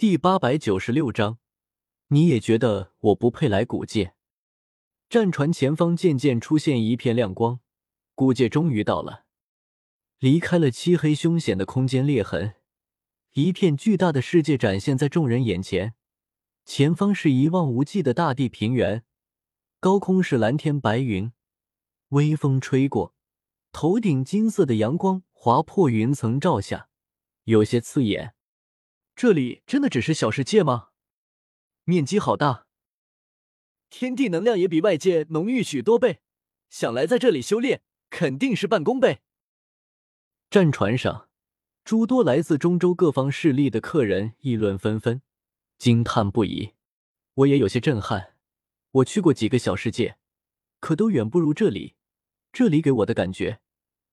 [0.00, 1.38] 第八百九十六章，
[2.06, 4.14] 你也觉得我不配来古界？
[5.08, 7.58] 战船前方渐渐出现一片亮光，
[8.14, 9.24] 古界终于到了。
[10.20, 12.54] 离开了漆黑凶险的空间裂痕，
[13.32, 15.94] 一片巨大的世界展现在众人眼前。
[16.64, 19.02] 前方是一望无际的大地平原，
[19.80, 21.32] 高空是蓝天白云，
[22.10, 23.16] 微风吹过，
[23.72, 26.88] 头顶金色的阳光划破云层照下，
[27.42, 28.36] 有些刺眼。
[29.18, 30.90] 这里真的只是小世界吗？
[31.82, 32.68] 面积好大，
[33.90, 36.20] 天地能量也比外界浓郁许多倍，
[36.70, 39.18] 想来在这里修炼肯定是半功倍。
[40.48, 41.28] 战船上，
[41.84, 45.20] 诸多来自中州各方势力的客人议论纷纷，
[45.78, 46.74] 惊叹不已。
[47.34, 48.36] 我也有些震撼。
[48.92, 50.16] 我去过几个小世界，
[50.78, 51.96] 可都远不如这里。
[52.52, 53.58] 这里给我的感觉，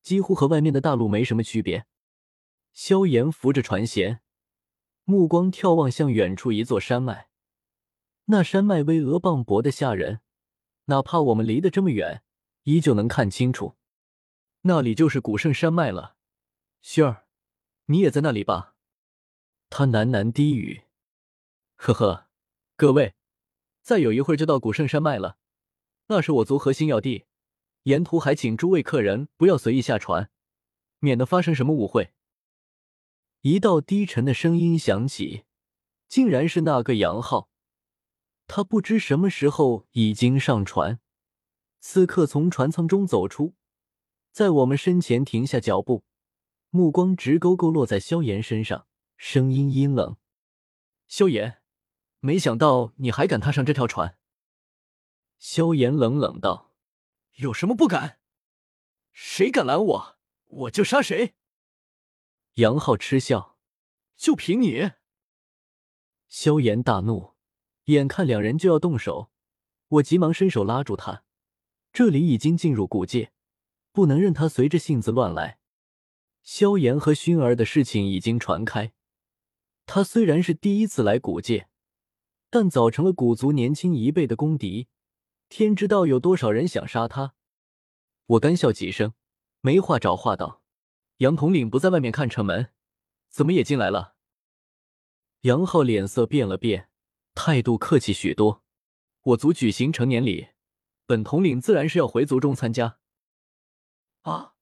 [0.02, 1.85] 几乎和外面的大陆没什么区别。
[2.73, 4.22] 萧炎扶着船舷。
[5.05, 7.30] 目光眺望向远处一座山脉，
[8.26, 10.22] 那山脉巍峨磅礴的吓人，
[10.86, 12.23] 哪怕我们离得这么远，
[12.64, 13.75] 依旧能看清楚。
[14.62, 16.16] 那里就是古圣山脉了。
[16.84, 17.28] 薰儿，
[17.86, 18.73] 你也在那里吧？
[19.70, 20.86] 他喃喃低语。
[21.75, 22.28] 呵呵，
[22.75, 23.14] 各位，
[23.84, 25.38] 再有一会儿就到古圣山脉了，
[26.08, 27.25] 那是我族核心要地，
[27.84, 30.31] 沿途还请诸位客人不要随意下船，
[30.97, 32.14] 免得发生什么误会。
[33.47, 35.43] 一道低沉的声音响起，
[36.07, 37.51] 竟然是那个杨浩。
[38.47, 40.99] 他不知什么时候已经上船，
[41.79, 43.53] 此刻从船舱中走出，
[44.31, 46.03] 在我们身前停下脚步，
[46.71, 50.17] 目光直勾勾落在萧炎身上，声音阴冷
[51.05, 51.61] ：“萧炎，
[52.21, 54.17] 没想到你还敢踏上这条船。”
[55.38, 56.73] 萧炎冷冷道
[57.38, 58.17] ：“有什么不敢？
[59.11, 61.35] 谁敢拦我，我就杀谁。”
[62.56, 63.58] 杨浩嗤笑
[64.16, 64.92] ：“就凭你？”
[66.30, 67.34] 萧炎大怒，
[67.86, 69.30] 眼看两人就要动手，
[69.89, 71.23] 我急忙伸手拉住他。
[71.92, 73.34] 这里已经进入古界，
[73.91, 75.59] 不能任他随着性子乱来。
[76.44, 78.94] 萧炎和薰儿的事情已经传开，
[79.85, 81.68] 他虽然是第一次来古界，
[82.50, 84.88] 但早成了古族年轻一辈的公敌，
[85.50, 87.35] 天知道有多少人想杀他。
[88.28, 89.13] 我干笑几声，
[89.59, 90.62] 没话找话道。
[91.20, 92.72] 杨统领不在外面看城门，
[93.30, 94.16] 怎么也进来了？
[95.42, 96.90] 杨浩脸色变了变，
[97.34, 98.64] 态度客气许多。
[99.22, 100.50] 我族举行成年礼，
[101.06, 103.00] 本统领自然是要回族中参加。
[104.24, 104.56] 啊，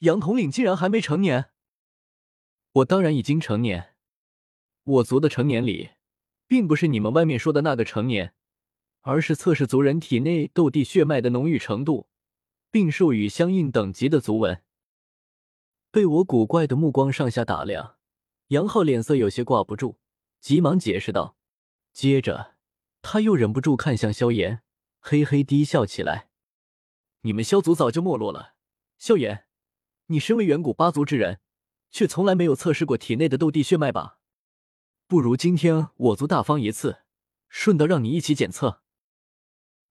[0.00, 1.50] 杨统领竟然还没成年？
[2.72, 3.94] 我当然已经成年。
[4.84, 5.92] 我族的成年礼，
[6.46, 8.34] 并不是你们外面说的那个成年，
[9.00, 12.10] 而是测试族人体内斗帝血脉的浓郁程度，
[12.70, 14.62] 并授予相应等级的族纹。
[15.96, 17.96] 被我古怪的目光上下打量，
[18.48, 19.96] 杨浩脸色有些挂不住，
[20.42, 21.38] 急忙解释道。
[21.90, 22.56] 接着，
[23.00, 24.62] 他又忍不住看向萧炎，
[25.00, 26.28] 嘿嘿低笑起来
[27.24, 28.56] ：“你们萧族早就没落了，
[28.98, 29.46] 萧炎，
[30.08, 31.40] 你身为远古八族之人，
[31.90, 34.18] 却从来没有测试过体内的斗帝血脉吧？
[35.06, 37.04] 不如今天我族大方一次，
[37.48, 38.82] 顺道让你一起检测。”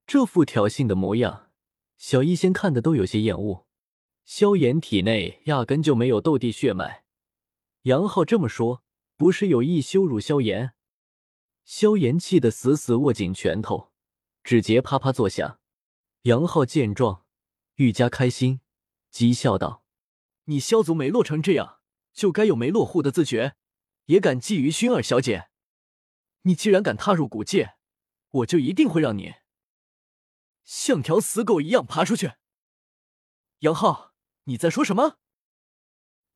[0.06, 1.50] 这副挑衅的模样，
[1.98, 3.65] 小医仙看的都有些厌恶。
[4.26, 7.04] 萧炎体内压根就没有斗帝血脉，
[7.82, 8.82] 杨浩这么说
[9.16, 10.74] 不是有意羞辱萧炎？
[11.64, 13.92] 萧炎气得死死握紧拳头，
[14.42, 15.60] 指节啪啪作响。
[16.22, 17.24] 杨浩见状，
[17.76, 18.60] 愈加开心，
[19.12, 19.84] 讥笑道
[20.46, 21.78] ：“你萧族没落成这样，
[22.12, 23.54] 就该有没落户的自觉，
[24.06, 25.50] 也敢觊觎薰儿小姐？
[26.42, 27.76] 你既然敢踏入古界，
[28.30, 29.34] 我就一定会让你
[30.64, 32.32] 像条死狗一样爬出去。”
[33.60, 34.05] 杨浩。
[34.48, 35.18] 你在说什么？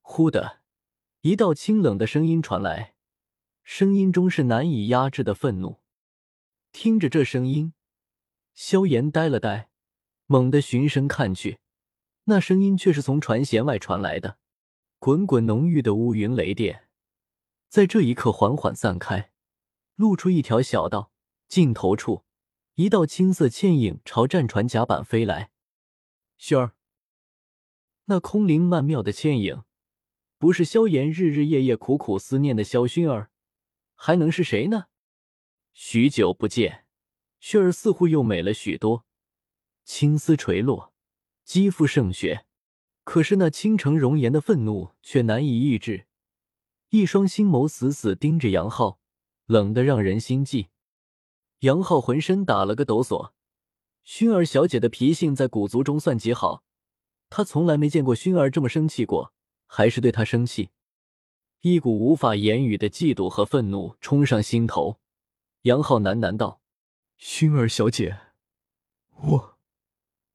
[0.00, 0.62] 忽的
[1.20, 2.96] 一道清冷的声音传来，
[3.62, 5.80] 声音中是难以压制的愤怒。
[6.72, 7.72] 听着这声音，
[8.52, 9.70] 萧炎呆了呆，
[10.26, 11.60] 猛地循声看去，
[12.24, 14.38] 那声音却是从船舷外传来的。
[14.98, 16.88] 滚滚浓郁的乌云雷电，
[17.68, 19.30] 在这一刻缓缓散开，
[19.94, 21.12] 露出一条小道。
[21.46, 22.24] 尽头处，
[22.74, 25.50] 一道青色倩影朝战船甲板飞来。
[26.38, 26.74] 薰儿。
[28.06, 29.62] 那空灵曼妙的倩影，
[30.38, 33.30] 不是萧炎日日夜夜苦苦思念的萧薰儿，
[33.94, 34.86] 还能是谁呢？
[35.72, 36.86] 许久不见，
[37.40, 39.04] 薰儿似乎又美了许多，
[39.84, 40.92] 青丝垂落，
[41.44, 42.44] 肌肤胜雪，
[43.04, 46.06] 可是那倾城容颜的愤怒却难以抑制，
[46.88, 48.98] 一双星眸死死盯着杨浩，
[49.46, 50.68] 冷得让人心悸。
[51.60, 53.32] 杨浩浑身打了个抖擞，
[54.04, 56.64] 薰儿小姐的脾性在古族中算极好。
[57.30, 59.32] 他从来没见过薰儿这么生气过，
[59.66, 60.70] 还是对他生气。
[61.60, 65.00] 一股无法言语的嫉妒和愤怒冲上心头。
[65.62, 66.60] 杨浩喃喃道
[67.20, 68.18] ：“薰儿小姐，
[69.10, 69.58] 我，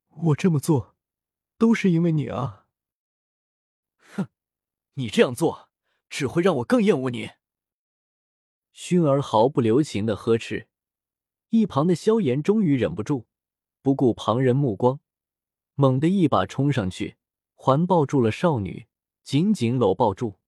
[0.09, 0.95] 我这么做，
[1.57, 2.67] 都是因为你啊！”
[4.15, 4.27] 哼，
[4.93, 5.69] 你这样做
[6.09, 7.31] 只会让我更厌恶你。
[8.73, 10.67] 薰儿毫不留情的呵斥。
[11.49, 13.25] 一旁的萧炎终于忍不住，
[13.81, 14.99] 不顾旁人目光，
[15.75, 17.17] 猛地一把冲上去，
[17.53, 18.87] 环抱住了少女，
[19.23, 20.39] 紧紧搂抱住。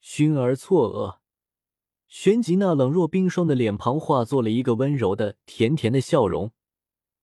[0.00, 1.18] 薰儿错愕，
[2.06, 6.52] 旋即那冷若冰霜的脸庞化作了一个温柔的、甜甜的笑容，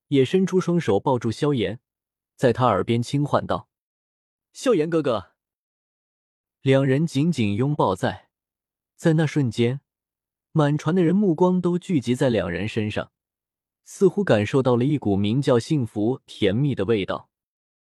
[0.09, 1.79] 也伸出双手抱住萧炎，
[2.35, 3.69] 在他耳边轻唤道
[4.51, 5.31] ：“萧炎哥哥。”
[6.61, 8.29] 两人紧紧拥抱在，
[8.95, 9.81] 在那瞬间。
[10.51, 13.13] 满船的人目光都聚集在两人身上，
[13.83, 17.29] 似乎感受到了一股名叫幸福、甜蜜的味道。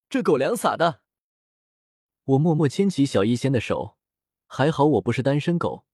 [0.10, 1.02] 这狗粮撒的！
[2.24, 3.98] 我默默牵起小医仙的手，
[4.46, 5.86] 还好我不是单身狗。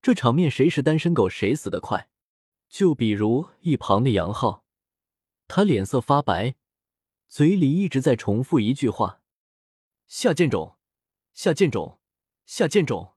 [0.00, 2.08] 这场面谁是单身狗谁死得快。
[2.68, 4.64] 就比如一旁的杨浩，
[5.46, 6.56] 他脸色发白，
[7.28, 9.22] 嘴里一直在重复一句话
[10.08, 10.76] ：“下贱种，
[11.32, 12.00] 下贱种，
[12.46, 13.14] 下贱种。”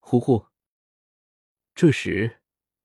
[0.00, 0.46] 呼呼。
[1.74, 2.42] 这时，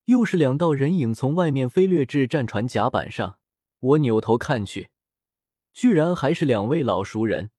[0.10, 3.38] 又是两道人影从外面飞掠至战船甲板上。
[3.80, 4.90] 我扭头看去，
[5.72, 7.52] 居然还是两位老熟人，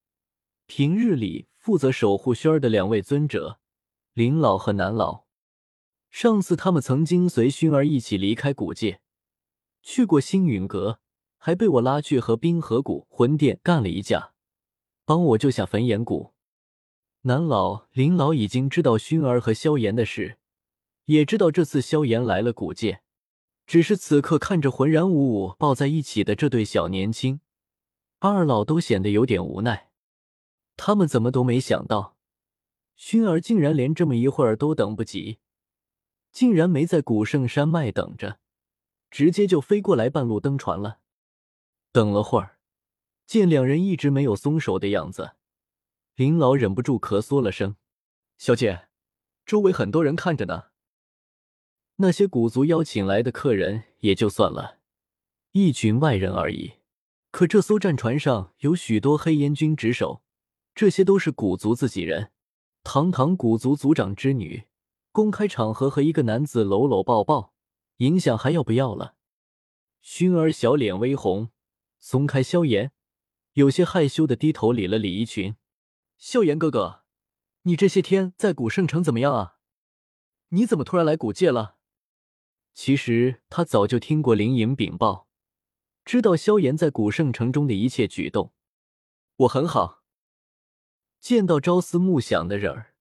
[0.67, 3.61] 平日里负责守护轩儿的两位尊者，
[4.15, 5.27] 林老和南老。
[6.11, 9.01] 上次他们曾经随熏儿一起离开古界，
[9.81, 10.99] 去过星陨阁，
[11.39, 14.33] 还被我拉去和冰河谷魂殿干了一架，
[15.05, 16.33] 帮我救下焚炎谷。
[17.23, 20.40] 南老、林老已经知道熏儿和萧炎的事。
[21.07, 23.03] 也知道这次萧炎来了古界，
[23.67, 27.41] 只是此刻看着浑然五五抱在一起的这对小年轻，
[28.19, 29.91] 二老都显得有点无奈。
[30.77, 32.17] 他们怎么都没想到，
[32.97, 35.39] 薰儿竟然连这么一会儿都等不及，
[36.33, 38.39] 竟然没在古圣山脉等着，
[39.11, 41.01] 直接就飞过来半路登船了。
[41.93, 42.59] 等了会儿，
[43.27, 45.33] 见两人一直没有松手的样子，
[46.15, 47.77] 林老忍不住咳嗽了声
[48.39, 48.89] ：“小姐，
[49.45, 50.70] 周围很多人看着呢。”
[52.03, 54.79] 那些古族邀请来的客人也就算了，
[55.53, 56.77] 一群外人而已。
[57.31, 60.23] 可这艘战船上有许多黑烟军值守，
[60.75, 62.33] 这些都是古族自己人。
[62.83, 64.65] 堂堂古族族长之女，
[65.13, 67.53] 公开场合和一个男子搂搂抱抱，
[67.99, 69.17] 影响还要不要了？
[70.03, 71.51] 薰儿小脸微红，
[71.99, 72.93] 松开萧炎，
[73.53, 75.55] 有些害羞的低头理了理衣裙。
[76.17, 77.03] 萧炎哥哥，
[77.65, 79.57] 你这些天在古圣城怎么样啊？
[80.49, 81.77] 你怎么突然来古界了？
[82.73, 85.29] 其实他早就听过灵影禀报，
[86.05, 88.53] 知道萧炎在古圣城中的一切举动。
[89.37, 90.03] 我很好。
[91.21, 92.95] 见到朝思暮想的人儿，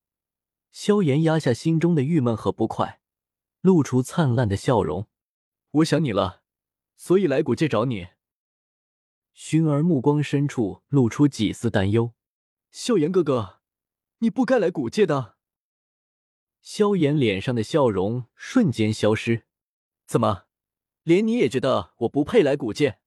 [0.72, 3.00] 萧炎压下心中的郁闷和不快，
[3.62, 5.08] 露出灿烂的笑容。
[5.72, 6.44] 我想你了，
[6.98, 8.10] 所以来古界找你。
[9.34, 12.14] 薰儿目光深处露出几丝担忧。
[12.72, 13.62] 萧炎哥哥，
[14.18, 15.38] 你不该来古界的。
[16.62, 19.46] 萧炎脸上的笑容瞬间消失。
[20.10, 20.46] 怎么，
[21.04, 22.98] 连你也觉得我不配来古剑？